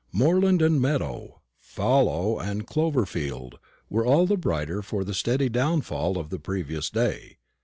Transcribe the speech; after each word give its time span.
Moorland 0.11 0.63
and 0.63 0.81
meadow, 0.81 1.41
fallow 1.59 2.39
and 2.39 2.65
clover 2.65 3.05
field, 3.05 3.59
were 3.87 4.03
all 4.03 4.25
the 4.25 4.35
brighter 4.35 4.81
for 4.81 5.03
the 5.03 5.13
steady 5.13 5.47
downfall 5.47 6.17
of 6.17 6.31
the 6.31 6.39
previous 6.39 6.89
day. 6.89 7.37